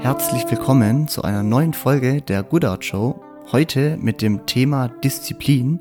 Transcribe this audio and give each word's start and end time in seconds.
Herzlich 0.00 0.44
willkommen 0.50 1.08
zu 1.08 1.22
einer 1.22 1.42
neuen 1.42 1.72
Folge 1.72 2.22
der 2.22 2.42
Good 2.42 2.64
Art 2.64 2.84
Show. 2.84 3.20
Heute 3.52 3.96
mit 4.00 4.22
dem 4.22 4.46
Thema 4.46 4.88
Disziplin. 4.88 5.80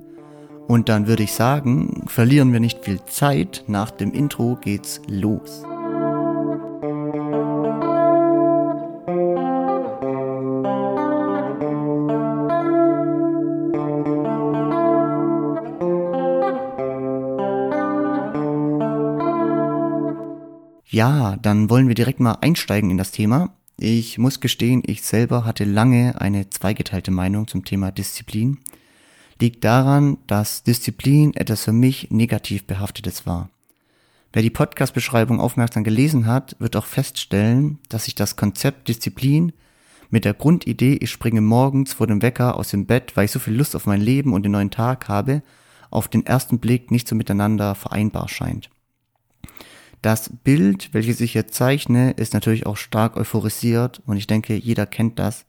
Und 0.67 0.89
dann 0.89 1.07
würde 1.07 1.23
ich 1.23 1.33
sagen, 1.33 2.03
verlieren 2.07 2.51
wir 2.51 2.59
nicht 2.59 2.83
viel 2.83 3.03
Zeit. 3.05 3.63
Nach 3.67 3.91
dem 3.91 4.11
Intro 4.13 4.57
geht's 4.61 5.01
los. 5.07 5.63
Ja, 20.87 21.35
dann 21.41 21.69
wollen 21.69 21.89
wir 21.89 21.95
direkt 21.95 22.21
mal 22.21 22.37
einsteigen 22.39 22.89
in 22.89 22.97
das 22.97 23.11
Thema. 23.11 23.49
Ich 23.77 24.17
muss 24.17 24.39
gestehen, 24.39 24.83
ich 24.85 25.01
selber 25.01 25.43
hatte 25.43 25.65
lange 25.65 26.21
eine 26.21 26.49
zweigeteilte 26.49 27.11
Meinung 27.11 27.47
zum 27.47 27.65
Thema 27.65 27.91
Disziplin. 27.91 28.59
Liegt 29.39 29.65
daran, 29.65 30.17
dass 30.27 30.63
Disziplin 30.63 31.33
etwas 31.33 31.65
für 31.65 31.73
mich 31.73 32.09
negativ 32.09 32.63
behaftetes 32.63 33.25
war. 33.25 33.49
Wer 34.31 34.43
die 34.43 34.49
Podcast-Beschreibung 34.49 35.41
aufmerksam 35.41 35.83
gelesen 35.83 36.25
hat, 36.25 36.55
wird 36.59 36.77
auch 36.77 36.85
feststellen, 36.85 37.79
dass 37.89 38.07
ich 38.07 38.15
das 38.15 38.37
Konzept 38.37 38.87
Disziplin 38.87 39.51
mit 40.09 40.23
der 40.23 40.33
Grundidee, 40.33 40.93
ich 41.01 41.11
springe 41.11 41.41
morgens 41.41 41.93
vor 41.93 42.07
dem 42.07 42.21
Wecker 42.21 42.55
aus 42.55 42.69
dem 42.69 42.85
Bett, 42.85 43.17
weil 43.17 43.25
ich 43.25 43.31
so 43.31 43.39
viel 43.39 43.55
Lust 43.55 43.75
auf 43.75 43.85
mein 43.85 44.01
Leben 44.01 44.33
und 44.33 44.43
den 44.43 44.53
neuen 44.53 44.71
Tag 44.71 45.09
habe, 45.09 45.41
auf 45.89 46.07
den 46.07 46.25
ersten 46.25 46.59
Blick 46.59 46.91
nicht 46.91 47.07
so 47.07 47.15
miteinander 47.15 47.75
vereinbar 47.75 48.29
scheint. 48.29 48.69
Das 50.05 50.29
Bild, 50.43 50.93
welches 50.93 51.19
ich 51.19 51.31
hier 51.31 51.47
zeichne, 51.47 52.11
ist 52.11 52.35
natürlich 52.35 52.67
auch 52.67 52.77
stark 52.77 53.17
euphorisiert 53.17 54.03
und 54.05 54.17
ich 54.17 54.27
denke, 54.27 54.53
jeder 54.53 54.85
kennt 54.85 55.17
das. 55.17 55.47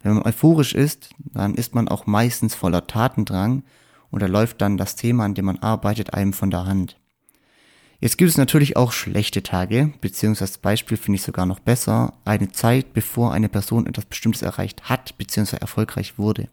Wenn 0.00 0.14
man 0.14 0.22
euphorisch 0.22 0.76
ist, 0.76 1.10
dann 1.18 1.56
ist 1.56 1.74
man 1.74 1.88
auch 1.88 2.06
meistens 2.06 2.54
voller 2.54 2.86
Tatendrang 2.86 3.64
und 4.12 4.22
da 4.22 4.26
läuft 4.26 4.60
dann 4.60 4.76
das 4.76 4.94
Thema, 4.94 5.24
an 5.24 5.34
dem 5.34 5.46
man 5.46 5.58
arbeitet, 5.58 6.14
einem 6.14 6.34
von 6.34 6.52
der 6.52 6.66
Hand. 6.66 7.00
Jetzt 7.98 8.16
gibt 8.16 8.30
es 8.30 8.38
natürlich 8.38 8.76
auch 8.76 8.92
schlechte 8.92 9.42
Tage, 9.42 9.92
beziehungsweise 10.00 10.52
das 10.52 10.58
Beispiel 10.58 10.98
finde 10.98 11.16
ich 11.16 11.24
sogar 11.24 11.44
noch 11.44 11.58
besser, 11.58 12.12
eine 12.24 12.52
Zeit, 12.52 12.92
bevor 12.92 13.32
eine 13.32 13.48
Person 13.48 13.88
etwas 13.88 14.04
Bestimmtes 14.04 14.42
erreicht 14.42 14.84
hat, 14.84 15.18
beziehungsweise 15.18 15.62
erfolgreich 15.62 16.16
wurde. 16.16 16.48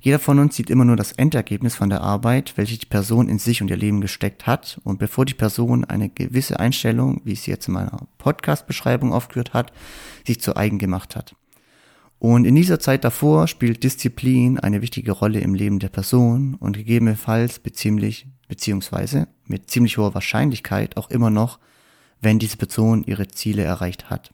Jeder 0.00 0.20
von 0.20 0.38
uns 0.38 0.54
sieht 0.54 0.70
immer 0.70 0.84
nur 0.84 0.96
das 0.96 1.12
Endergebnis 1.12 1.74
von 1.74 1.90
der 1.90 2.02
Arbeit, 2.02 2.52
welche 2.56 2.78
die 2.78 2.86
Person 2.86 3.28
in 3.28 3.38
sich 3.38 3.62
und 3.62 3.68
ihr 3.68 3.76
Leben 3.76 4.00
gesteckt 4.00 4.46
hat. 4.46 4.80
Und 4.84 4.98
bevor 4.98 5.24
die 5.24 5.34
Person 5.34 5.84
eine 5.84 6.08
gewisse 6.08 6.60
Einstellung, 6.60 7.20
wie 7.24 7.34
sie 7.34 7.50
jetzt 7.50 7.66
in 7.66 7.74
meiner 7.74 8.06
Podcast-Beschreibung 8.18 9.12
aufgeführt 9.12 9.54
hat, 9.54 9.72
sich 10.24 10.40
zu 10.40 10.56
eigen 10.56 10.78
gemacht 10.78 11.16
hat. 11.16 11.34
Und 12.20 12.44
in 12.44 12.54
dieser 12.54 12.80
Zeit 12.80 13.04
davor 13.04 13.46
spielt 13.48 13.84
Disziplin 13.84 14.58
eine 14.58 14.82
wichtige 14.82 15.12
Rolle 15.12 15.40
im 15.40 15.54
Leben 15.54 15.78
der 15.78 15.88
Person 15.88 16.54
und 16.54 16.76
gegebenenfalls 16.76 17.60
beziemlich, 17.60 18.26
beziehungsweise 18.48 19.28
mit 19.46 19.70
ziemlich 19.70 19.98
hoher 19.98 20.14
Wahrscheinlichkeit 20.14 20.96
auch 20.96 21.10
immer 21.10 21.30
noch, 21.30 21.58
wenn 22.20 22.38
diese 22.40 22.56
Person 22.56 23.04
ihre 23.04 23.28
Ziele 23.28 23.62
erreicht 23.62 24.10
hat. 24.10 24.32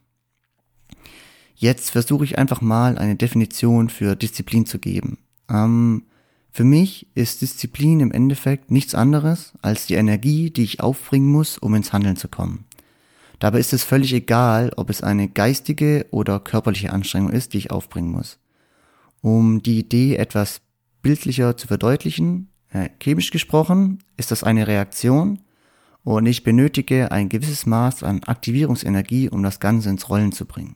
Jetzt 1.55 1.91
versuche 1.91 2.25
ich 2.25 2.37
einfach 2.37 2.61
mal 2.61 2.97
eine 2.97 3.15
Definition 3.15 3.89
für 3.89 4.15
Disziplin 4.15 4.65
zu 4.65 4.79
geben. 4.79 5.19
Ähm, 5.49 6.03
für 6.51 6.63
mich 6.63 7.07
ist 7.15 7.41
Disziplin 7.41 7.99
im 7.99 8.11
Endeffekt 8.11 8.71
nichts 8.71 8.95
anderes 8.95 9.53
als 9.61 9.87
die 9.87 9.95
Energie, 9.95 10.51
die 10.51 10.63
ich 10.63 10.79
aufbringen 10.79 11.31
muss, 11.31 11.57
um 11.57 11.75
ins 11.75 11.91
Handeln 11.91 12.15
zu 12.15 12.29
kommen. 12.29 12.65
Dabei 13.39 13.59
ist 13.59 13.73
es 13.73 13.83
völlig 13.83 14.13
egal, 14.13 14.71
ob 14.77 14.89
es 14.89 15.03
eine 15.03 15.27
geistige 15.27 16.05
oder 16.11 16.39
körperliche 16.39 16.93
Anstrengung 16.93 17.31
ist, 17.31 17.53
die 17.53 17.57
ich 17.57 17.71
aufbringen 17.71 18.09
muss. 18.09 18.39
Um 19.21 19.61
die 19.61 19.79
Idee 19.79 20.15
etwas 20.15 20.61
bildlicher 21.01 21.57
zu 21.57 21.67
verdeutlichen, 21.67 22.49
äh, 22.69 22.89
chemisch 23.01 23.31
gesprochen, 23.31 23.99
ist 24.17 24.31
das 24.31 24.43
eine 24.43 24.67
Reaktion 24.67 25.39
und 26.03 26.25
ich 26.25 26.43
benötige 26.43 27.11
ein 27.11 27.29
gewisses 27.29 27.65
Maß 27.65 28.03
an 28.03 28.23
Aktivierungsenergie, 28.23 29.29
um 29.29 29.43
das 29.43 29.59
Ganze 29.59 29.89
ins 29.89 30.07
Rollen 30.07 30.31
zu 30.31 30.45
bringen. 30.45 30.75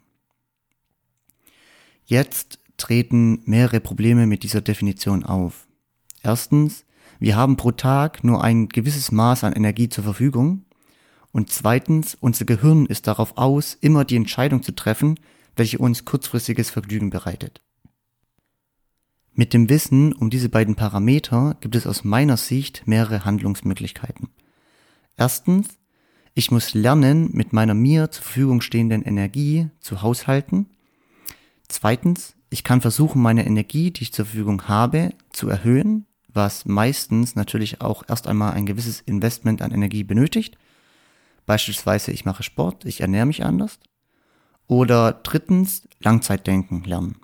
Jetzt 2.06 2.60
treten 2.80 3.42
mehrere 3.46 3.80
Probleme 3.80 4.26
mit 4.26 4.44
dieser 4.44 4.62
Definition 4.62 5.24
auf. 5.24 5.68
Erstens, 6.24 6.86
wir 7.20 7.36
haben 7.36 7.58
pro 7.58 7.72
Tag 7.72 8.24
nur 8.24 8.44
ein 8.44 8.70
gewisses 8.70 9.12
Maß 9.12 9.44
an 9.44 9.54
Energie 9.54 9.90
zur 9.90 10.04
Verfügung. 10.04 10.66
Und 11.32 11.52
zweitens, 11.52 12.18
unser 12.20 12.46
Gehirn 12.46 12.86
ist 12.86 13.08
darauf 13.08 13.38
aus, 13.38 13.78
immer 13.80 14.06
die 14.06 14.16
Entscheidung 14.16 14.64
zu 14.64 14.74
treffen, 14.74 15.20
welche 15.56 15.78
uns 15.78 16.06
kurzfristiges 16.06 16.70
Vergnügen 16.70 17.10
bereitet. 17.10 17.62
Mit 19.34 19.54
dem 19.54 19.70
Wissen 19.70 20.14
um 20.14 20.30
diese 20.30 20.50
beiden 20.50 20.76
Parameter 20.76 21.56
gibt 21.62 21.76
es 21.76 21.86
aus 21.88 22.04
meiner 22.04 22.38
Sicht 22.38 22.88
mehrere 22.88 23.26
Handlungsmöglichkeiten. 23.26 24.30
Erstens, 25.18 25.78
ich 26.34 26.52
muss 26.52 26.74
lernen, 26.74 27.30
mit 27.34 27.54
meiner 27.54 27.74
mir 27.74 28.12
zur 28.12 28.24
Verfügung 28.24 28.62
stehenden 28.62 29.04
Energie 29.04 29.70
zu 29.80 30.02
haushalten. 30.02 30.68
Zweitens, 31.68 32.36
ich 32.50 32.64
kann 32.64 32.82
versuchen, 32.82 33.22
meine 33.22 33.46
Energie, 33.46 33.92
die 33.92 34.04
ich 34.04 34.14
zur 34.14 34.26
Verfügung 34.26 34.68
habe, 34.68 35.12
zu 35.32 35.50
erhöhen, 35.50 36.06
was 36.28 36.66
meistens 36.66 37.36
natürlich 37.36 37.82
auch 37.82 38.04
erst 38.08 38.28
einmal 38.28 38.54
ein 38.54 38.66
gewisses 38.66 39.02
Investment 39.02 39.62
an 39.62 39.72
Energie 39.72 40.04
benötigt. 40.04 40.58
Beispielsweise, 41.46 42.12
ich 42.12 42.26
mache 42.26 42.44
Sport, 42.44 42.86
ich 42.86 43.02
ernähre 43.02 43.26
mich 43.26 43.44
anders. 43.44 43.80
Oder 44.68 45.14
drittens, 45.14 45.88
Langzeitdenken 46.00 46.84
lernen. 46.84 47.18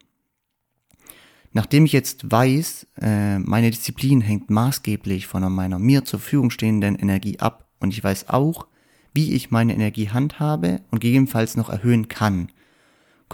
Nachdem 1.53 1.85
ich 1.85 1.93
jetzt 1.93 2.29
weiß, 2.29 2.87
äh, 3.01 3.39
meine 3.39 3.71
Disziplin 3.71 4.19
hängt 4.21 4.49
maßgeblich 4.49 5.27
von 5.27 5.49
meiner 5.53 5.79
mir 5.79 6.03
zur 6.03 6.19
Verfügung 6.19 6.49
stehenden 6.49 6.95
Energie 6.95 7.39
ab 7.39 7.69
und 7.79 7.91
ich 7.91 8.03
weiß 8.03 8.29
auch, 8.29 8.67
wie 9.13 9.33
ich 9.33 9.51
meine 9.51 9.73
Energie 9.73 10.09
handhabe 10.09 10.81
und 10.91 10.99
gegebenenfalls 10.99 11.55
noch 11.55 11.69
erhöhen 11.69 12.09
kann, 12.09 12.49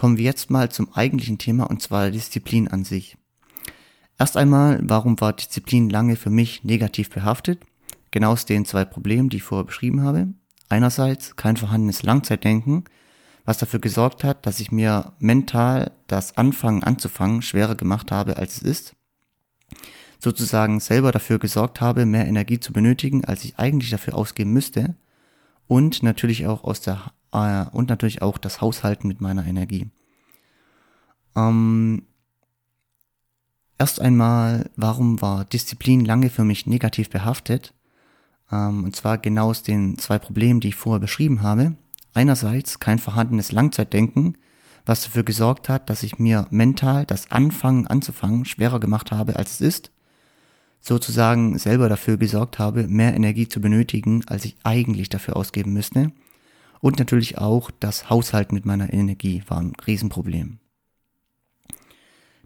kommen 0.02 0.18
wir 0.18 0.24
jetzt 0.24 0.50
mal 0.50 0.68
zum 0.68 0.92
eigentlichen 0.94 1.38
Thema 1.38 1.70
und 1.70 1.80
zwar 1.80 2.10
Disziplin 2.10 2.66
an 2.66 2.82
sich. 2.82 3.16
Erst 4.18 4.36
einmal, 4.36 4.80
warum 4.82 5.20
war 5.20 5.32
Disziplin 5.32 5.90
lange 5.90 6.16
für 6.16 6.28
mich 6.28 6.64
negativ 6.64 7.08
behaftet? 7.08 7.62
Genau 8.10 8.32
aus 8.32 8.44
den 8.44 8.64
zwei 8.64 8.84
Problemen, 8.84 9.28
die 9.28 9.36
ich 9.36 9.44
vorher 9.44 9.64
beschrieben 9.64 10.02
habe. 10.02 10.26
Einerseits 10.68 11.36
kein 11.36 11.56
vorhandenes 11.56 12.02
Langzeitdenken, 12.02 12.82
was 13.44 13.58
dafür 13.58 13.78
gesorgt 13.78 14.24
hat, 14.24 14.44
dass 14.44 14.58
ich 14.58 14.72
mir 14.72 15.12
mental 15.20 15.92
das 16.08 16.36
Anfangen 16.36 16.82
anzufangen 16.82 17.40
schwerer 17.40 17.76
gemacht 17.76 18.10
habe, 18.10 18.38
als 18.38 18.56
es 18.56 18.62
ist. 18.62 18.96
Sozusagen 20.18 20.80
selber 20.80 21.12
dafür 21.12 21.38
gesorgt 21.38 21.80
habe, 21.80 22.06
mehr 22.06 22.26
Energie 22.26 22.58
zu 22.58 22.72
benötigen, 22.72 23.24
als 23.24 23.44
ich 23.44 23.56
eigentlich 23.56 23.90
dafür 23.90 24.16
ausgeben 24.16 24.52
müsste. 24.52 24.96
Und 25.68 26.02
natürlich 26.02 26.48
auch 26.48 26.64
aus 26.64 26.80
der 26.80 27.12
äh, 27.32 27.64
und 27.72 27.88
natürlich 27.88 28.22
auch 28.22 28.38
das 28.38 28.60
Haushalten 28.60 29.08
mit 29.08 29.20
meiner 29.20 29.46
Energie. 29.46 29.90
Ähm, 31.34 32.04
erst 33.78 34.00
einmal, 34.00 34.70
warum 34.76 35.20
war 35.20 35.44
Disziplin 35.44 36.04
lange 36.04 36.30
für 36.30 36.44
mich 36.44 36.66
negativ 36.66 37.10
behaftet? 37.10 37.74
Ähm, 38.50 38.84
und 38.84 38.94
zwar 38.94 39.18
genau 39.18 39.50
aus 39.50 39.62
den 39.62 39.98
zwei 39.98 40.18
Problemen, 40.18 40.60
die 40.60 40.68
ich 40.68 40.74
vorher 40.74 41.00
beschrieben 41.00 41.42
habe. 41.42 41.76
Einerseits 42.14 42.78
kein 42.78 42.98
vorhandenes 42.98 43.52
Langzeitdenken, 43.52 44.36
was 44.84 45.04
dafür 45.04 45.22
gesorgt 45.22 45.68
hat, 45.68 45.88
dass 45.88 46.02
ich 46.02 46.18
mir 46.18 46.46
mental 46.50 47.06
das 47.06 47.30
Anfangen 47.30 47.86
anzufangen 47.86 48.44
schwerer 48.44 48.80
gemacht 48.80 49.10
habe, 49.12 49.36
als 49.36 49.52
es 49.52 49.60
ist. 49.60 49.90
Sozusagen 50.80 51.56
selber 51.58 51.88
dafür 51.88 52.16
gesorgt 52.16 52.58
habe, 52.58 52.88
mehr 52.88 53.14
Energie 53.14 53.48
zu 53.48 53.60
benötigen, 53.60 54.24
als 54.26 54.44
ich 54.44 54.56
eigentlich 54.64 55.08
dafür 55.08 55.36
ausgeben 55.36 55.72
müsste. 55.72 56.12
Und 56.82 56.98
natürlich 56.98 57.38
auch 57.38 57.70
das 57.70 58.10
Haushalten 58.10 58.56
mit 58.56 58.66
meiner 58.66 58.92
Energie 58.92 59.44
war 59.46 59.60
ein 59.60 59.72
Riesenproblem. 59.86 60.58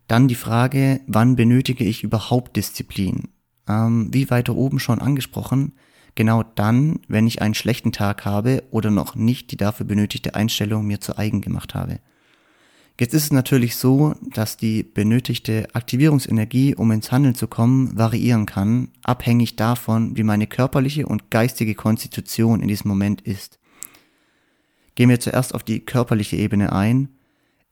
Dann 0.09 0.29
die 0.29 0.35
Frage, 0.35 1.01
wann 1.07 1.37
benötige 1.37 1.85
ich 1.85 2.05
überhaupt 2.05 2.55
Disziplin? 2.55 3.29
Ähm, 3.67 4.11
wie 4.13 4.31
weiter 4.31 4.55
oben 4.55 4.79
schon 4.79 5.01
angesprochen, 5.01 5.73
genau 6.17 6.43
dann, 6.43 7.01
wenn 7.09 7.27
ich 7.27 7.41
einen 7.41 7.55
schlechten 7.55 7.93
Tag 7.93 8.27
habe 8.27 8.63
oder 8.71 8.91
noch 8.91 9.15
nicht 9.15 9.53
die 9.53 9.57
dafür 9.57 9.87
benötigte 9.87 10.35
Einstellung 10.35 10.87
mir 10.87 11.01
zu 11.01 11.17
eigen 11.17 11.41
gemacht 11.41 11.75
habe. 11.75 11.99
Jetzt 13.01 13.15
ist 13.15 13.25
es 13.25 13.33
natürlich 13.33 13.77
so, 13.77 14.15
dass 14.35 14.59
die 14.59 14.83
benötigte 14.83 15.67
Aktivierungsenergie, 15.75 16.75
um 16.75 16.91
ins 16.91 17.11
Handeln 17.11 17.35
zu 17.35 17.49
kommen, 17.49 17.97
variieren 17.97 18.45
kann, 18.45 18.89
abhängig 19.03 19.57
davon, 19.57 20.15
wie 20.15 20.25
meine 20.25 20.47
körperliche 20.47 21.07
und 21.07 21.31
geistige 21.31 21.75
Konstitution 21.75 22.61
in 22.61 22.69
diesem 22.69 22.89
Moment 22.91 23.23
ist. 23.23 23.59
Gehen 24.97 25.11
wir 25.11 25.21
zuerst 25.21 25.55
auf 25.55 25.63
die 25.63 25.81
körperliche 25.81 26.37
Ebene 26.37 26.73
ein. 26.73 27.11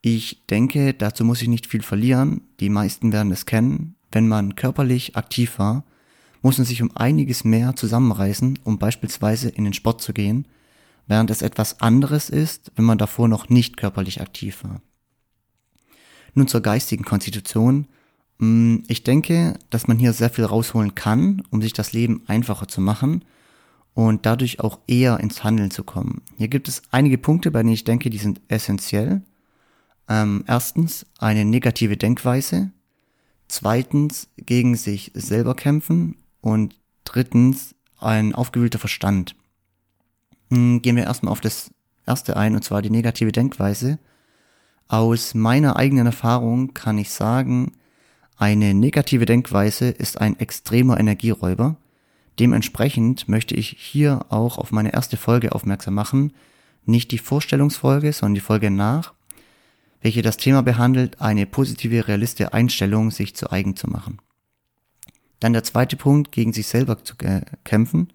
Ich 0.02 0.44
denke, 0.50 0.92
dazu 0.92 1.24
muss 1.24 1.40
ich 1.40 1.48
nicht 1.48 1.66
viel 1.66 1.82
verlieren. 1.82 2.42
Die 2.60 2.68
meisten 2.68 3.12
werden 3.12 3.32
es 3.32 3.46
kennen. 3.46 3.96
Wenn 4.12 4.28
man 4.28 4.56
körperlich 4.56 5.16
aktiv 5.16 5.58
war, 5.58 5.84
muss 6.42 6.58
man 6.58 6.66
sich 6.66 6.82
um 6.82 6.94
einiges 6.94 7.42
mehr 7.42 7.74
zusammenreißen, 7.74 8.58
um 8.64 8.78
beispielsweise 8.78 9.48
in 9.48 9.64
den 9.64 9.72
Sport 9.72 10.02
zu 10.02 10.12
gehen, 10.12 10.46
während 11.06 11.30
es 11.30 11.40
etwas 11.40 11.80
anderes 11.80 12.28
ist, 12.28 12.70
wenn 12.76 12.84
man 12.84 12.98
davor 12.98 13.26
noch 13.26 13.48
nicht 13.48 13.78
körperlich 13.78 14.20
aktiv 14.20 14.62
war. 14.62 14.82
Nun 16.34 16.46
zur 16.46 16.60
geistigen 16.60 17.04
Konstitution. 17.04 17.86
Mm, 18.36 18.80
ich 18.86 19.02
denke, 19.02 19.58
dass 19.70 19.88
man 19.88 19.98
hier 19.98 20.12
sehr 20.12 20.28
viel 20.28 20.44
rausholen 20.44 20.94
kann, 20.94 21.42
um 21.48 21.62
sich 21.62 21.72
das 21.72 21.94
Leben 21.94 22.22
einfacher 22.26 22.68
zu 22.68 22.82
machen 22.82 23.24
und 23.94 24.26
dadurch 24.26 24.60
auch 24.60 24.80
eher 24.86 25.20
ins 25.20 25.44
Handeln 25.44 25.70
zu 25.70 25.84
kommen. 25.84 26.22
Hier 26.36 26.48
gibt 26.48 26.68
es 26.68 26.82
einige 26.90 27.16
Punkte, 27.16 27.50
bei 27.50 27.60
denen 27.60 27.72
ich 27.72 27.84
denke, 27.84 28.10
die 28.10 28.18
sind 28.18 28.40
essentiell. 28.48 29.22
Ähm, 30.08 30.44
erstens 30.46 31.06
eine 31.18 31.44
negative 31.44 31.96
Denkweise, 31.96 32.70
zweitens 33.48 34.28
gegen 34.36 34.76
sich 34.76 35.12
selber 35.14 35.54
kämpfen 35.54 36.16
und 36.40 36.78
drittens 37.04 37.74
ein 37.98 38.34
aufgewühlter 38.34 38.78
Verstand. 38.78 39.34
Hm, 40.50 40.82
gehen 40.82 40.96
wir 40.96 41.04
erstmal 41.04 41.32
auf 41.32 41.40
das 41.40 41.70
erste 42.06 42.36
ein, 42.36 42.54
und 42.54 42.64
zwar 42.64 42.82
die 42.82 42.90
negative 42.90 43.32
Denkweise. 43.32 43.98
Aus 44.88 45.34
meiner 45.34 45.76
eigenen 45.76 46.06
Erfahrung 46.06 46.74
kann 46.74 46.98
ich 46.98 47.10
sagen, 47.10 47.72
eine 48.36 48.74
negative 48.74 49.24
Denkweise 49.24 49.88
ist 49.88 50.20
ein 50.20 50.38
extremer 50.38 50.98
Energieräuber. 50.98 51.76
Dementsprechend 52.38 53.28
möchte 53.28 53.54
ich 53.54 53.76
hier 53.78 54.26
auch 54.30 54.58
auf 54.58 54.72
meine 54.72 54.92
erste 54.92 55.16
Folge 55.16 55.52
aufmerksam 55.52 55.94
machen, 55.94 56.32
nicht 56.84 57.12
die 57.12 57.18
Vorstellungsfolge, 57.18 58.12
sondern 58.12 58.34
die 58.34 58.40
Folge 58.40 58.70
nach, 58.70 59.14
welche 60.00 60.22
das 60.22 60.36
Thema 60.36 60.62
behandelt, 60.62 61.20
eine 61.20 61.46
positive, 61.46 62.08
realistische 62.08 62.52
Einstellung 62.52 63.10
sich 63.10 63.34
zu 63.34 63.50
eigen 63.50 63.76
zu 63.76 63.88
machen. 63.88 64.18
Dann 65.40 65.52
der 65.52 65.64
zweite 65.64 65.96
Punkt, 65.96 66.32
gegen 66.32 66.52
sich 66.52 66.66
selber 66.66 67.02
zu 67.02 67.14
kämpfen. 67.64 68.12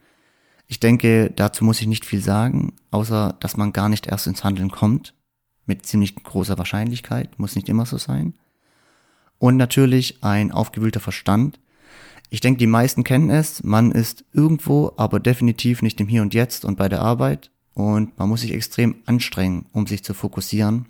Ich 0.67 0.79
denke, 0.79 1.31
dazu 1.35 1.63
muss 1.63 1.81
ich 1.81 1.87
nicht 1.87 2.05
viel 2.05 2.21
sagen, 2.21 2.73
außer 2.91 3.35
dass 3.39 3.57
man 3.57 3.73
gar 3.73 3.89
nicht 3.89 4.07
erst 4.07 4.27
ins 4.27 4.43
Handeln 4.43 4.69
kommt. 4.69 5.13
Mit 5.65 5.85
ziemlich 5.85 6.15
großer 6.15 6.57
Wahrscheinlichkeit, 6.57 7.39
muss 7.39 7.55
nicht 7.55 7.69
immer 7.69 7.85
so 7.85 7.97
sein. 7.97 8.33
Und 9.37 9.57
natürlich 9.57 10.23
ein 10.23 10.51
aufgewühlter 10.51 10.99
Verstand. 10.99 11.59
Ich 12.29 12.41
denke, 12.41 12.59
die 12.59 12.67
meisten 12.67 13.03
kennen 13.03 13.29
es. 13.29 13.63
Man 13.63 13.91
ist 13.91 14.23
irgendwo, 14.33 14.93
aber 14.97 15.19
definitiv 15.19 15.81
nicht 15.81 15.99
im 15.99 16.07
Hier 16.07 16.21
und 16.21 16.33
Jetzt 16.33 16.63
und 16.63 16.77
bei 16.77 16.87
der 16.87 17.01
Arbeit. 17.01 17.49
Und 17.73 18.17
man 18.19 18.29
muss 18.29 18.41
sich 18.41 18.53
extrem 18.53 18.95
anstrengen, 19.05 19.65
um 19.71 19.87
sich 19.87 20.03
zu 20.03 20.13
fokussieren. 20.13 20.85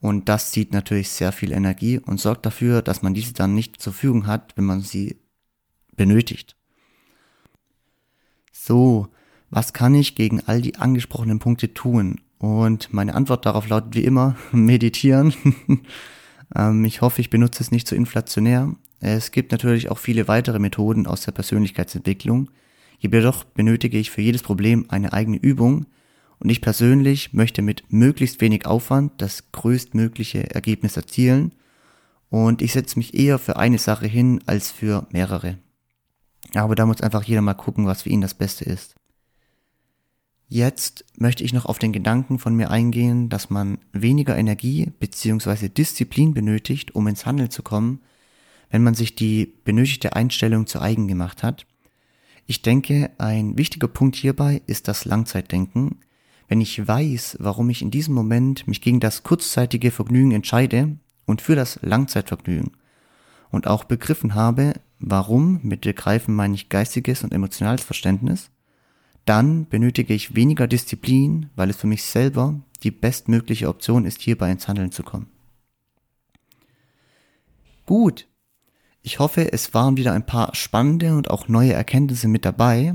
Und 0.00 0.28
das 0.28 0.50
zieht 0.50 0.72
natürlich 0.72 1.10
sehr 1.10 1.30
viel 1.30 1.52
Energie 1.52 1.98
und 1.98 2.20
sorgt 2.20 2.46
dafür, 2.46 2.82
dass 2.82 3.02
man 3.02 3.14
diese 3.14 3.34
dann 3.34 3.54
nicht 3.54 3.80
zur 3.80 3.92
Verfügung 3.92 4.26
hat, 4.26 4.56
wenn 4.56 4.64
man 4.64 4.80
sie 4.80 5.16
benötigt. 5.94 6.56
So, 8.50 9.08
was 9.50 9.72
kann 9.72 9.94
ich 9.94 10.14
gegen 10.14 10.40
all 10.46 10.62
die 10.62 10.76
angesprochenen 10.76 11.38
Punkte 11.38 11.74
tun? 11.74 12.20
Und 12.38 12.92
meine 12.92 13.14
Antwort 13.14 13.46
darauf 13.46 13.68
lautet 13.68 13.94
wie 13.94 14.04
immer, 14.04 14.36
meditieren. 14.52 15.34
ähm, 16.56 16.84
ich 16.84 17.00
hoffe, 17.00 17.20
ich 17.20 17.30
benutze 17.30 17.62
es 17.62 17.70
nicht 17.70 17.86
zu 17.86 17.94
so 17.94 17.98
inflationär. 17.98 18.74
Es 19.04 19.32
gibt 19.32 19.50
natürlich 19.50 19.90
auch 19.90 19.98
viele 19.98 20.28
weitere 20.28 20.60
Methoden 20.60 21.08
aus 21.08 21.22
der 21.22 21.32
Persönlichkeitsentwicklung. 21.32 22.50
Jedoch 23.00 23.42
benötige 23.42 23.98
ich 23.98 24.12
für 24.12 24.22
jedes 24.22 24.44
Problem 24.44 24.86
eine 24.90 25.12
eigene 25.12 25.38
Übung 25.38 25.86
und 26.38 26.50
ich 26.50 26.60
persönlich 26.60 27.32
möchte 27.32 27.62
mit 27.62 27.82
möglichst 27.88 28.40
wenig 28.40 28.64
Aufwand 28.64 29.20
das 29.20 29.50
größtmögliche 29.50 30.54
Ergebnis 30.54 30.96
erzielen 30.96 31.52
und 32.30 32.62
ich 32.62 32.74
setze 32.74 32.96
mich 32.96 33.14
eher 33.14 33.40
für 33.40 33.56
eine 33.56 33.78
Sache 33.78 34.06
hin 34.06 34.40
als 34.46 34.70
für 34.70 35.08
mehrere. 35.10 35.58
Aber 36.54 36.76
da 36.76 36.86
muss 36.86 37.00
einfach 37.00 37.24
jeder 37.24 37.42
mal 37.42 37.54
gucken, 37.54 37.86
was 37.86 38.02
für 38.02 38.08
ihn 38.10 38.20
das 38.20 38.34
Beste 38.34 38.64
ist. 38.64 38.94
Jetzt 40.46 41.04
möchte 41.16 41.42
ich 41.42 41.52
noch 41.52 41.66
auf 41.66 41.80
den 41.80 41.92
Gedanken 41.92 42.38
von 42.38 42.54
mir 42.54 42.70
eingehen, 42.70 43.28
dass 43.30 43.50
man 43.50 43.78
weniger 43.92 44.36
Energie 44.36 44.92
bzw. 45.00 45.70
Disziplin 45.70 46.34
benötigt, 46.34 46.94
um 46.94 47.08
ins 47.08 47.26
Handeln 47.26 47.50
zu 47.50 47.64
kommen, 47.64 47.98
wenn 48.72 48.82
man 48.82 48.94
sich 48.94 49.14
die 49.14 49.54
benötigte 49.64 50.16
Einstellung 50.16 50.66
zu 50.66 50.80
eigen 50.80 51.06
gemacht 51.06 51.44
hat. 51.44 51.64
Ich 52.46 52.62
denke, 52.62 53.10
ein 53.18 53.56
wichtiger 53.56 53.86
Punkt 53.86 54.16
hierbei 54.16 54.62
ist 54.66 54.88
das 54.88 55.04
Langzeitdenken. 55.04 56.00
Wenn 56.48 56.60
ich 56.60 56.86
weiß, 56.86 57.36
warum 57.38 57.70
ich 57.70 57.82
in 57.82 57.92
diesem 57.92 58.14
Moment 58.14 58.66
mich 58.66 58.80
gegen 58.80 58.98
das 58.98 59.22
kurzzeitige 59.22 59.92
Vergnügen 59.92 60.32
entscheide 60.32 60.96
und 61.24 61.40
für 61.40 61.54
das 61.54 61.78
Langzeitvergnügen 61.82 62.72
und 63.52 63.68
auch 63.68 63.84
begriffen 63.84 64.34
habe, 64.34 64.74
Warum? 65.04 65.58
Mit 65.64 65.80
begreifen 65.80 66.32
meine 66.32 66.54
ich 66.54 66.68
geistiges 66.68 67.24
und 67.24 67.34
emotionales 67.34 67.82
Verständnis. 67.82 68.50
Dann 69.24 69.66
benötige 69.66 70.14
ich 70.14 70.36
weniger 70.36 70.68
Disziplin, 70.68 71.50
weil 71.56 71.70
es 71.70 71.76
für 71.76 71.88
mich 71.88 72.04
selber 72.04 72.60
die 72.84 72.92
bestmögliche 72.92 73.68
Option 73.68 74.04
ist, 74.04 74.20
hierbei 74.20 74.52
ins 74.52 74.68
Handeln 74.68 74.92
zu 74.92 75.02
kommen. 75.02 75.26
Gut. 77.84 78.28
Ich 79.04 79.18
hoffe, 79.18 79.52
es 79.52 79.74
waren 79.74 79.96
wieder 79.96 80.12
ein 80.12 80.26
paar 80.26 80.54
spannende 80.54 81.16
und 81.16 81.28
auch 81.28 81.48
neue 81.48 81.72
Erkenntnisse 81.72 82.28
mit 82.28 82.44
dabei. 82.44 82.94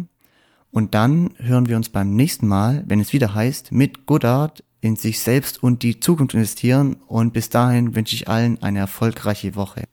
Und 0.72 0.96
dann 0.96 1.34
hören 1.38 1.68
wir 1.68 1.76
uns 1.76 1.90
beim 1.90 2.16
nächsten 2.16 2.48
Mal, 2.48 2.84
wenn 2.88 3.02
es 3.02 3.12
wieder 3.12 3.34
heißt, 3.34 3.74
mit 3.74 4.06
Goodart 4.06 4.64
in 4.80 4.96
sich 4.96 5.20
selbst 5.20 5.62
und 5.62 5.84
die 5.84 6.00
Zukunft 6.00 6.34
investieren. 6.34 6.96
Und 7.08 7.34
bis 7.34 7.50
dahin 7.50 7.94
wünsche 7.94 8.16
ich 8.16 8.30
allen 8.30 8.62
eine 8.62 8.80
erfolgreiche 8.80 9.56
Woche. 9.56 9.84